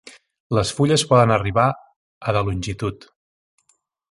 Les 0.57 0.71
fulles 0.77 1.03
poden 1.11 1.33
arribar 1.35 1.67
a 2.31 2.35
de 2.39 2.43
longitud. 2.49 3.07